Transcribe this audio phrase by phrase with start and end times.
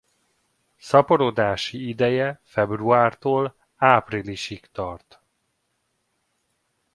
[0.77, 5.19] Szaporodási ideje februártól áprilisig tart.